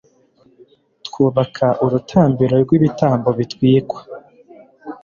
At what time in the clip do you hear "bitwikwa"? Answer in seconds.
3.37-3.99